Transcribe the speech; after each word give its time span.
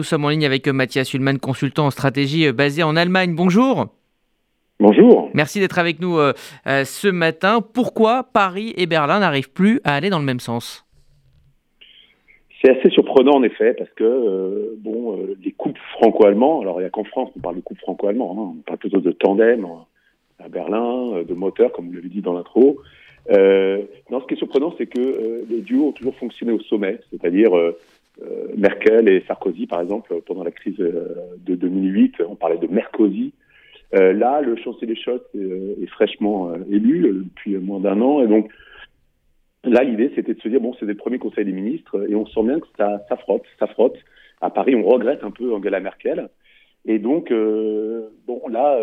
Nous 0.00 0.04
sommes 0.04 0.26
en 0.26 0.28
ligne 0.28 0.46
avec 0.46 0.68
Mathias 0.68 1.12
Hulman, 1.12 1.40
consultant 1.40 1.86
en 1.86 1.90
stratégie 1.90 2.46
euh, 2.46 2.52
basé 2.52 2.84
en 2.84 2.94
Allemagne. 2.94 3.34
Bonjour. 3.34 3.88
Bonjour. 4.78 5.28
Merci 5.34 5.58
d'être 5.58 5.80
avec 5.80 5.98
nous 5.98 6.18
euh, 6.18 6.34
euh, 6.68 6.84
ce 6.84 7.08
matin. 7.08 7.58
Pourquoi 7.60 8.22
Paris 8.32 8.72
et 8.76 8.86
Berlin 8.86 9.18
n'arrivent 9.18 9.50
plus 9.50 9.80
à 9.82 9.96
aller 9.96 10.08
dans 10.08 10.20
le 10.20 10.24
même 10.24 10.38
sens? 10.38 10.86
C'est 12.62 12.78
assez 12.78 12.90
surprenant 12.90 13.32
en 13.32 13.42
effet 13.42 13.74
parce 13.74 13.90
que 13.96 14.76
bon, 14.78 15.18
les 15.42 15.50
couples 15.50 15.80
franco-allemands, 15.94 16.60
alors 16.60 16.78
il 16.78 16.84
n'y 16.84 16.86
a 16.86 16.90
qu'en 16.90 17.02
France 17.02 17.30
qu'on 17.34 17.40
parle 17.40 17.56
de 17.56 17.60
couple 17.60 17.80
franco-allemand, 17.80 18.36
hein. 18.38 18.54
on 18.56 18.62
parle 18.62 18.78
plutôt 18.78 19.00
de 19.00 19.10
tandem 19.10 19.66
à 20.38 20.48
Berlin, 20.48 21.24
de 21.28 21.34
moteur 21.34 21.72
comme 21.72 21.88
vous 21.88 21.94
l'avez 21.94 22.08
dit 22.08 22.20
dans 22.20 22.34
l'intro. 22.34 22.78
non, 23.30 24.20
ce 24.20 24.26
qui 24.28 24.34
est 24.34 24.38
surprenant, 24.38 24.72
c'est 24.78 24.86
que 24.86 25.44
les 25.50 25.60
duos 25.60 25.88
ont 25.88 25.92
toujours 25.92 26.14
fonctionné 26.14 26.52
au 26.52 26.60
sommet, 26.60 27.00
c'est-à-dire 27.10 27.56
euh, 27.56 27.76
Merkel 28.56 29.08
et 29.08 29.22
Sarkozy, 29.26 29.66
par 29.66 29.80
exemple, 29.80 30.14
pendant 30.26 30.42
la 30.42 30.50
crise 30.50 30.80
euh, 30.80 31.14
de 31.38 31.54
2008, 31.54 32.16
on 32.28 32.34
parlait 32.34 32.58
de 32.58 32.66
Merkozy. 32.66 33.32
Euh, 33.94 34.12
là, 34.12 34.40
le 34.40 34.56
chancelier 34.56 34.96
Scholz 34.96 35.22
est, 35.34 35.86
fraîchement 35.86 36.52
élu 36.70 37.24
depuis 37.24 37.56
moins 37.56 37.80
d'un 37.80 38.00
an, 38.00 38.22
et 38.22 38.26
donc 38.26 38.50
là, 39.64 39.82
l'idée, 39.84 40.10
c'était 40.14 40.34
de 40.34 40.40
se 40.40 40.48
dire 40.48 40.60
bon, 40.60 40.74
c'est 40.78 40.86
des 40.86 40.94
premiers 40.94 41.18
conseils 41.18 41.44
des 41.44 41.52
ministres, 41.52 42.06
et 42.08 42.14
on 42.14 42.26
sent 42.26 42.42
bien 42.42 42.60
que 42.60 42.66
ça, 42.76 43.00
ça 43.08 43.16
frotte, 43.16 43.44
ça 43.58 43.66
frotte. 43.68 43.96
À 44.40 44.50
Paris, 44.50 44.74
on 44.76 44.82
regrette 44.82 45.24
un 45.24 45.30
peu 45.30 45.52
Angela 45.52 45.80
Merkel. 45.80 46.28
Et 46.84 46.98
donc, 46.98 47.30
euh, 47.30 48.08
bon, 48.26 48.40
là, 48.48 48.78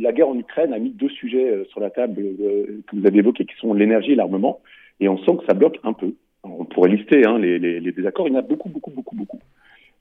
la 0.00 0.12
guerre 0.12 0.28
en 0.28 0.38
Ukraine 0.38 0.72
a 0.72 0.78
mis 0.78 0.90
deux 0.90 1.08
sujets 1.08 1.64
sur 1.70 1.80
la 1.80 1.90
table 1.90 2.20
euh, 2.20 2.82
que 2.86 2.96
vous 2.96 3.06
avez 3.06 3.18
évoqués, 3.18 3.44
qui 3.44 3.56
sont 3.56 3.72
l'énergie 3.74 4.12
et 4.12 4.16
l'armement. 4.16 4.60
Et 5.00 5.08
on 5.08 5.18
sent 5.18 5.36
que 5.38 5.46
ça 5.46 5.54
bloque 5.54 5.78
un 5.84 5.92
peu 5.92 6.14
on 6.44 6.64
pourrait 6.64 6.90
lister 6.90 7.26
hein, 7.26 7.38
les, 7.38 7.58
les, 7.58 7.80
les, 7.80 7.92
désaccords, 7.92 8.28
il 8.28 8.34
y 8.34 8.36
en 8.36 8.40
a 8.40 8.42
beaucoup, 8.42 8.68
beaucoup, 8.68 8.90
beaucoup, 8.90 9.16
beaucoup. 9.16 9.40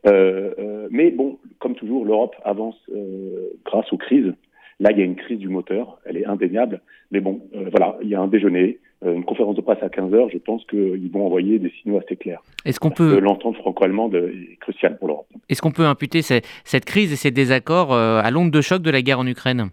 Euh, 0.06 0.54
euh, 0.60 0.88
mais 0.92 1.12
bon, 1.12 1.38
comme 1.60 1.76
toujours, 1.76 2.06
l'Europe 2.06 2.36
avance 2.44 2.78
euh, 2.96 3.50
grâce 3.66 3.92
aux 3.92 3.98
crises. 3.98 4.34
Là, 4.80 4.92
il 4.92 5.00
y 5.00 5.02
a 5.02 5.06
une 5.06 5.16
crise 5.16 5.40
du 5.40 5.50
moteur, 5.50 5.98
elle 6.06 6.18
est 6.18 6.26
indéniable. 6.26 6.82
Mais 7.12 7.20
bon, 7.20 7.42
euh, 7.56 7.70
voilà, 7.72 7.98
il 8.04 8.10
y 8.10 8.16
a 8.16 8.22
un 8.22 8.28
déjeuner, 8.28 8.80
une 9.06 9.26
conférence 9.26 9.56
de 9.56 9.62
presse 9.62 9.82
à 9.82 9.90
15 9.90 10.14
heures. 10.14 10.30
Je 10.30 10.38
pense 10.38 10.66
qu'ils 10.66 11.12
vont 11.12 11.26
envoyer 11.26 11.60
des 11.60 11.72
signaux 11.82 12.00
assez 12.00 12.16
clairs. 12.16 12.42
Est-ce 12.66 12.80
qu'on 12.80 12.90
peut 12.90 13.20
l'entente 13.20 13.56
franco-allemande 13.58 14.16
est 14.16 14.58
cruciale 14.60 14.98
pour 14.98 15.08
l'Europe. 15.08 15.28
Est-ce 15.50 15.62
qu'on 15.62 15.72
peut 15.72 15.86
imputer 15.86 16.24
cette, 16.24 16.48
cette 16.64 16.86
crise 16.86 17.12
et 17.14 17.16
ces 17.16 17.30
désaccords 17.30 17.94
à 17.94 18.30
l'onde 18.32 18.50
de 18.50 18.62
choc 18.62 18.82
de 18.82 18.90
la 18.90 19.04
guerre 19.04 19.20
en 19.20 19.28
Ukraine? 19.28 19.70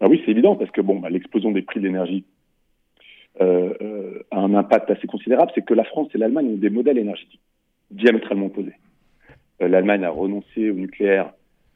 Ah 0.00 0.06
oui, 0.08 0.22
c'est 0.24 0.30
évident 0.30 0.54
parce 0.54 0.70
que 0.70 0.80
bon, 0.80 1.00
bah, 1.00 1.10
l'explosion 1.10 1.50
des 1.50 1.62
prix 1.62 1.80
de 1.80 1.86
l'énergie 1.86 2.24
euh, 3.40 3.74
euh, 3.82 4.22
a 4.30 4.38
un 4.38 4.54
impact 4.54 4.90
assez 4.90 5.06
considérable, 5.06 5.52
c'est 5.54 5.64
que 5.64 5.74
la 5.74 5.84
France 5.84 6.08
et 6.14 6.18
l'Allemagne 6.18 6.48
ont 6.54 6.56
des 6.56 6.70
modèles 6.70 6.98
énergétiques 6.98 7.40
diamétralement 7.90 8.46
opposés. 8.46 8.74
Euh, 9.62 9.68
L'Allemagne 9.68 10.04
a 10.04 10.10
renoncé 10.10 10.70
au 10.70 10.74
nucléaire 10.74 11.32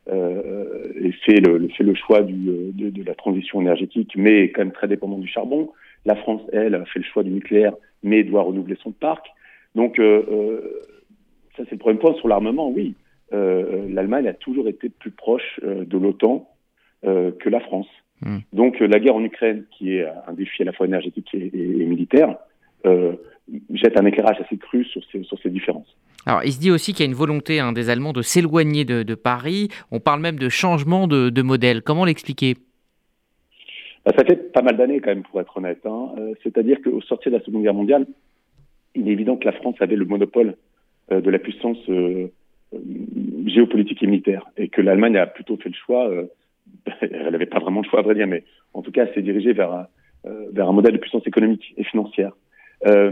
euh, 0.08 0.92
et 0.98 1.12
fait 1.12 1.41
le, 1.41 1.69
fait 1.69 1.84
le 1.84 1.94
choix 1.94 2.22
du, 2.22 2.34
de, 2.72 2.91
de, 2.91 3.02
la 3.05 3.14
transition 3.14 3.61
énergétique, 3.61 4.12
mais 4.17 4.44
est 4.44 4.50
quand 4.50 4.62
même 4.62 4.72
très 4.72 4.89
dépendant 4.89 5.19
du 5.19 5.28
charbon. 5.28 5.70
La 6.05 6.17
France, 6.17 6.42
elle, 6.52 6.75
a 6.75 6.84
fait 6.86 7.00
le 7.00 7.05
choix 7.05 7.22
du 7.22 7.30
nucléaire, 7.30 7.74
mais 8.02 8.24
doit 8.24 8.42
renouveler 8.42 8.77
son 8.83 8.92
parc. 8.92 9.27
Donc, 9.74 9.98
euh, 9.98 10.61
ça 11.56 11.64
c'est 11.64 11.72
le 11.72 11.78
premier 11.78 11.98
point. 11.98 12.14
Sur 12.14 12.28
l'armement, 12.28 12.70
oui, 12.70 12.95
l'Allemagne 13.33 14.27
a 14.27 14.33
toujours 14.33 14.67
été 14.67 14.89
plus 14.89 15.12
proche 15.12 15.61
de 15.62 15.98
l'OTAN 15.98 16.48
que 17.02 17.48
la 17.48 17.61
France. 17.61 17.86
Hmm. 18.22 18.38
Donc 18.52 18.80
euh, 18.80 18.86
la 18.86 18.98
guerre 19.00 19.16
en 19.16 19.24
Ukraine, 19.24 19.64
qui 19.76 19.96
est 19.96 20.06
un 20.26 20.32
défi 20.32 20.62
à 20.62 20.66
la 20.66 20.72
fois 20.72 20.86
énergétique 20.86 21.28
et, 21.32 21.50
et, 21.54 21.82
et 21.82 21.86
militaire, 21.86 22.36
euh, 22.86 23.12
jette 23.72 23.98
un 23.98 24.06
éclairage 24.06 24.36
assez 24.40 24.56
cru 24.56 24.84
sur 24.84 25.02
ces, 25.10 25.22
sur 25.24 25.38
ces 25.40 25.50
différences. 25.50 25.96
Alors, 26.27 26.44
il 26.44 26.52
se 26.52 26.60
dit 26.60 26.70
aussi 26.70 26.92
qu'il 26.92 27.04
y 27.04 27.08
a 27.08 27.10
une 27.10 27.16
volonté 27.16 27.60
hein, 27.60 27.72
des 27.72 27.88
Allemands 27.88 28.12
de 28.12 28.22
s'éloigner 28.22 28.84
de, 28.84 29.02
de, 29.02 29.14
Paris. 29.14 29.68
On 29.90 30.00
parle 30.00 30.20
même 30.20 30.38
de 30.38 30.48
changement 30.48 31.06
de, 31.06 31.30
de 31.30 31.42
modèle. 31.42 31.82
Comment 31.82 32.04
l'expliquer? 32.04 32.56
Bah, 34.04 34.12
Ça 34.16 34.24
fait 34.24 34.52
pas 34.52 34.62
mal 34.62 34.77
d'années, 34.77 35.00
quand 35.00 35.10
même, 35.10 35.22
pour 35.22 35.40
être 35.40 35.56
honnête. 35.56 35.80
Hein. 35.86 36.11
Euh, 36.18 36.34
C'est-à-dire 36.42 36.78
qu'au 36.83 37.00
sortir 37.00 37.33
de 37.33 37.39
la 37.39 37.42
Seconde 37.45 37.62
Guerre 37.62 37.74
mondiale, 37.74 38.06
il 38.95 39.08
est 39.08 39.12
évident 39.12 39.36
que 39.36 39.46
la 39.46 39.52
France 39.52 39.77
avait 39.80 39.96
le 39.96 40.05
monopole 40.05 40.56
euh, 41.11 41.20
de 41.20 41.30
la 41.30 41.39
puissance 41.39 41.78
géopolitique 43.46 44.02
et 44.02 44.06
militaire, 44.06 44.46
et 44.56 44.68
que 44.68 44.80
l'Allemagne 44.80 45.16
a 45.16 45.27
plutôt 45.27 45.56
fait 45.56 45.70
le 45.70 45.74
choix 45.74 46.08
elle 47.01 47.30
n'avait 47.30 47.46
pas 47.46 47.58
vraiment 47.58 47.80
le 47.83 47.89
choix 47.89 48.01
à 48.01 48.02
vrai 48.02 48.14
dire, 48.14 48.27
mais 48.27 48.45
en 48.74 48.83
tout 48.83 48.92
cas, 48.92 49.05
elle 49.07 49.14
s'est 49.14 49.23
dirigée 49.23 49.52
vers 49.52 49.86
euh, 50.27 50.51
vers 50.52 50.68
un 50.68 50.73
modèle 50.73 50.92
de 50.92 50.98
puissance 50.98 51.27
économique 51.27 51.73
et 51.79 51.85
financière. 51.85 52.36
Euh, 52.86 53.11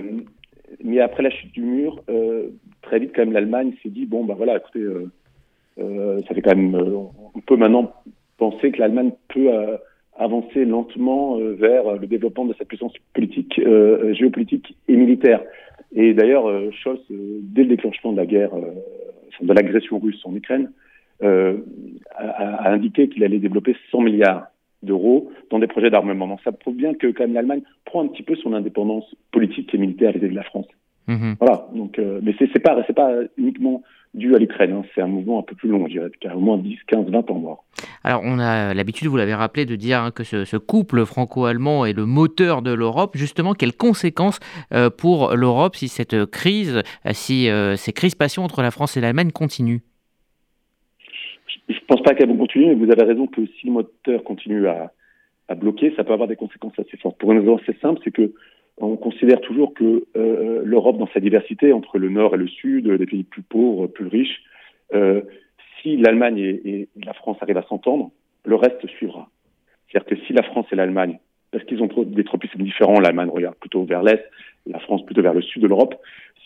mais 0.84 1.00
après 1.00 1.22
la 1.22 1.30
chute 1.30 1.52
du 1.52 1.62
mur, 1.62 2.02
euh, 2.10 2.48
très 2.82 2.98
vite 2.98 3.12
quand 3.14 3.22
même 3.22 3.32
l'Allemagne 3.32 3.72
s'est 3.82 3.88
dit 3.88 4.04
bon 4.04 4.24
bah 4.24 4.34
voilà, 4.36 4.58
écoutez, 4.58 4.84
ça 5.78 6.34
fait 6.34 6.42
quand 6.42 6.54
même, 6.54 6.74
on 6.74 7.40
peut 7.46 7.56
maintenant 7.56 7.94
penser 8.36 8.72
que 8.72 8.78
l'Allemagne 8.78 9.12
peut 9.28 9.48
avancer 10.18 10.66
lentement 10.66 11.38
vers 11.38 11.96
le 11.96 12.06
développement 12.06 12.44
de 12.44 12.54
sa 12.58 12.66
puissance 12.66 12.92
politique, 13.14 13.58
géopolitique 14.12 14.76
et 14.88 14.96
militaire. 14.96 15.42
Et 15.94 16.12
d'ailleurs, 16.12 16.44
Scholz, 16.72 17.00
dès 17.08 17.62
le 17.62 17.68
déclenchement 17.68 18.12
de 18.12 18.18
la 18.18 18.26
guerre, 18.26 18.50
de 19.40 19.52
l'agression 19.54 19.98
russe 19.98 20.20
en 20.24 20.34
Ukraine, 20.34 20.70
euh, 21.22 21.58
a, 22.14 22.68
a, 22.68 22.72
indiqué 22.72 23.08
qu'il 23.08 23.24
allait 23.24 23.38
développer 23.38 23.76
100 23.90 24.00
milliards 24.02 24.46
d'euros 24.82 25.30
dans 25.50 25.58
des 25.58 25.66
projets 25.66 25.90
d'armement. 25.90 26.28
Donc 26.28 26.40
ça 26.44 26.52
prouve 26.52 26.76
bien 26.76 26.94
que 26.94 27.08
quand 27.08 27.24
même 27.24 27.34
l'Allemagne 27.34 27.62
prend 27.84 28.04
un 28.04 28.08
petit 28.08 28.22
peu 28.22 28.36
son 28.36 28.52
indépendance 28.52 29.04
politique 29.32 29.74
et 29.74 29.78
militaire 29.78 30.12
vis-à-vis 30.12 30.30
de 30.30 30.36
la 30.36 30.44
France. 30.44 30.66
Mmh. 31.08 31.34
Voilà. 31.40 31.66
Donc, 31.74 31.98
euh, 31.98 32.20
mais 32.22 32.34
c'est 32.38 32.62
pas 32.62 32.82
c'est 32.86 32.92
pas 32.92 33.10
uniquement 33.38 33.82
dû 34.14 34.34
à 34.34 34.38
l'Ukraine. 34.38 34.72
Hein. 34.72 34.82
C'est 34.94 35.00
un 35.00 35.06
mouvement 35.06 35.40
un 35.40 35.42
peu 35.42 35.54
plus 35.54 35.68
long, 35.68 35.86
je 35.86 35.92
dirais, 35.92 36.10
qui 36.20 36.28
a 36.28 36.36
au 36.36 36.40
moins 36.40 36.58
10, 36.58 36.76
15, 36.86 37.06
20 37.10 37.30
ans. 37.30 37.38
Voire. 37.38 37.58
Alors, 38.04 38.22
on 38.24 38.38
a 38.38 38.74
l'habitude, 38.74 39.08
vous 39.08 39.16
l'avez 39.16 39.34
rappelé, 39.34 39.64
de 39.64 39.76
dire 39.76 40.00
hein, 40.00 40.10
que 40.10 40.24
ce, 40.24 40.44
ce, 40.44 40.56
couple 40.56 41.04
franco-allemand 41.04 41.84
est 41.84 41.92
le 41.92 42.06
moteur 42.06 42.62
de 42.62 42.72
l'Europe. 42.72 43.16
Justement, 43.16 43.54
quelles 43.54 43.76
conséquences 43.76 44.38
euh, 44.72 44.90
pour 44.90 45.34
l'Europe 45.34 45.76
si 45.76 45.88
cette 45.88 46.26
crise, 46.26 46.82
si 47.12 47.48
euh, 47.48 47.76
ces 47.76 47.92
crispations 47.92 48.44
entre 48.44 48.62
la 48.62 48.70
France 48.70 48.96
et 48.96 49.00
l'Allemagne 49.00 49.30
continuent? 49.30 49.80
Je 51.48 51.74
ne 51.74 51.86
pense 51.86 52.02
pas 52.02 52.14
qu'elles 52.14 52.28
vont 52.28 52.36
continuer, 52.36 52.66
mais 52.66 52.74
vous 52.74 52.90
avez 52.90 53.04
raison 53.04 53.26
que 53.26 53.46
si 53.46 53.66
le 53.66 53.72
moteur 53.72 54.22
continue 54.24 54.66
à, 54.68 54.92
bloquer, 55.56 55.94
ça 55.96 56.04
peut 56.04 56.12
avoir 56.12 56.28
des 56.28 56.36
conséquences 56.36 56.78
assez 56.78 56.98
fortes. 56.98 57.16
Pour 57.18 57.32
une 57.32 57.38
raison 57.38 57.56
assez 57.56 57.72
simple, 57.80 58.00
c'est 58.04 58.10
que 58.10 58.34
on 58.76 58.96
considère 58.96 59.40
toujours 59.40 59.72
que 59.74 60.04
euh, 60.16 60.62
l'Europe, 60.62 60.98
dans 60.98 61.08
sa 61.08 61.20
diversité 61.20 61.72
entre 61.72 61.98
le 61.98 62.10
Nord 62.10 62.34
et 62.34 62.38
le 62.38 62.46
Sud, 62.46 62.86
les 62.86 63.06
pays 63.06 63.24
plus 63.24 63.42
pauvres, 63.42 63.86
plus 63.86 64.06
riches, 64.06 64.42
euh, 64.94 65.22
si 65.80 65.96
l'Allemagne 65.96 66.38
et, 66.38 66.60
et, 66.64 66.88
la 67.04 67.14
France 67.14 67.38
arrivent 67.40 67.56
à 67.56 67.66
s'entendre, 67.66 68.10
le 68.44 68.54
reste 68.54 68.86
suivra. 68.86 69.30
C'est-à-dire 69.88 70.08
que 70.08 70.26
si 70.26 70.32
la 70.32 70.42
France 70.42 70.66
et 70.70 70.76
l'Allemagne, 70.76 71.18
parce 71.50 71.64
qu'ils 71.64 71.82
ont 71.82 71.88
des 72.04 72.24
tropismes 72.24 72.62
différents, 72.62 73.00
l'Allemagne 73.00 73.30
regarde 73.30 73.56
plutôt 73.56 73.84
vers 73.84 74.02
l'Est, 74.02 74.22
la 74.66 74.78
France 74.80 75.04
plutôt 75.06 75.22
vers 75.22 75.34
le 75.34 75.42
Sud 75.42 75.62
de 75.62 75.66
l'Europe, 75.66 75.94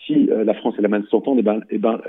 si 0.06 0.28
euh, 0.30 0.44
la 0.44 0.54
France 0.54 0.74
et 0.78 0.82
l'Allemagne 0.82 1.04
s'entendent, 1.10 1.38
eh 1.38 1.42
ben, 1.42 1.60
eh 1.70 1.78
ben, 1.78 2.00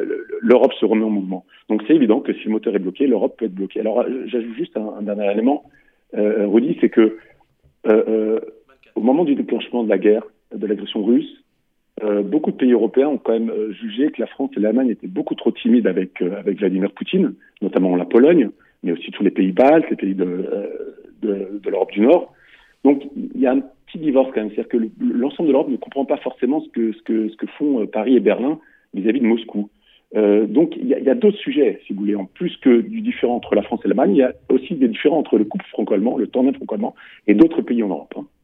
l'Europe 0.41 0.73
se 0.73 0.85
remet 0.85 1.03
en 1.03 1.09
mouvement. 1.09 1.45
Donc 1.69 1.83
c'est 1.87 1.95
évident 1.95 2.19
que 2.19 2.33
si 2.33 2.45
le 2.45 2.51
moteur 2.51 2.75
est 2.75 2.79
bloqué, 2.79 3.07
l'Europe 3.07 3.35
peut 3.37 3.45
être 3.45 3.53
bloquée. 3.53 3.79
Alors 3.79 4.01
euh, 4.01 4.25
j'ajoute 4.25 4.55
juste 4.55 4.77
un, 4.77 5.01
dernier 5.01 5.31
élément, 5.31 5.63
euh, 6.15 6.47
Rudy, 6.47 6.77
c'est 6.81 6.89
que 6.89 7.17
euh, 7.87 8.03
euh, 8.07 8.39
au 8.95 9.01
moment 9.01 9.25
du 9.25 9.35
déclenchement 9.35 9.83
de 9.83 9.89
la 9.89 9.97
guerre, 9.97 10.23
de 10.55 10.67
l'agression 10.67 11.03
russe, 11.03 11.39
beaucoup 12.25 12.51
de 12.51 12.57
pays 12.57 12.73
européens 12.73 13.07
ont 13.07 13.17
quand 13.17 13.31
même 13.31 13.51
jugé 13.71 14.11
que 14.11 14.19
la 14.19 14.27
France 14.27 14.51
et 14.57 14.59
l'Allemagne 14.59 14.89
étaient 14.89 15.07
beaucoup 15.07 15.35
trop 15.35 15.51
timides 15.51 15.87
avec, 15.87 16.21
Vladimir 16.21 16.91
Poutine, 16.91 17.33
notamment 17.61 17.95
la 17.95 18.03
Pologne, 18.03 18.49
mais 18.83 18.91
aussi 18.91 19.09
tous 19.11 19.23
les 19.23 19.31
pays 19.31 19.53
baltes, 19.53 19.89
les 19.89 19.95
pays 19.95 20.13
de, 20.13 20.45
de, 21.21 21.69
l'Europe 21.69 21.91
du 21.91 22.01
Nord. 22.01 22.33
Donc 22.83 23.03
il 23.15 23.39
y 23.39 23.47
a 23.47 23.55
divorce 23.97 24.29
quand 24.33 24.41
même, 24.41 24.51
c'est-à-dire 24.51 24.69
que 24.69 24.77
l'ensemble 24.99 25.47
de 25.47 25.53
l'Europe 25.53 25.69
ne 25.69 25.77
comprend 25.77 26.05
pas 26.05 26.17
forcément 26.17 26.61
ce 26.61 26.69
que, 26.69 26.93
ce 26.93 27.35
que, 27.35 27.47
font 27.57 27.81
euh, 27.81 27.85
Paris 27.85 28.15
et 28.15 28.19
Berlin 28.19 28.59
vis-à-vis 28.93 29.19
-vis 29.19 29.23
de 29.23 29.27
Moscou. 29.27 29.69
Euh, 30.15 30.45
donc 30.45 30.75
il 30.77 30.87
y 30.87 30.93
a, 30.93 30.99
y 30.99 31.09
a 31.09 31.15
d'autres 31.15 31.39
sujets, 31.39 31.79
si 31.85 31.93
vous 31.93 32.01
voulez, 32.01 32.15
en 32.15 32.25
plus 32.25 32.55
que 32.57 32.81
du 32.81 33.01
différent 33.01 33.35
entre 33.35 33.55
la 33.55 33.63
France 33.63 33.81
et 33.83 33.87
l'Allemagne, 33.87 34.11
il 34.11 34.17
y 34.17 34.23
a 34.23 34.33
aussi 34.49 34.75
des 34.75 34.87
différends 34.87 35.17
entre 35.17 35.37
le 35.37 35.45
couple 35.45 35.65
franco-allemand, 35.65 36.17
le 36.17 36.27
tandem 36.27 36.53
franco-allemand 36.53 36.93
et 37.27 37.33
d'autres 37.33 37.61
pays 37.61 37.81
en 37.81 37.89
Europe. 37.89 38.13
Hein. 38.17 38.25